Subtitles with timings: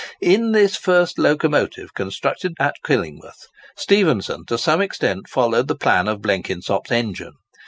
[0.19, 3.45] In this first locomotive constructed at Killingworth,
[3.77, 7.35] Stephenson to some extent followed the plan of Blenkinsop's engine.